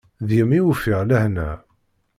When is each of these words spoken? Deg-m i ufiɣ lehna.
Deg-m 0.27 0.51
i 0.59 0.61
ufiɣ 0.69 0.99
lehna. 1.09 1.49